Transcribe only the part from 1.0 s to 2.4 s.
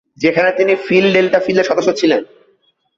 Delta ফিলের সদস্য ছিলেন।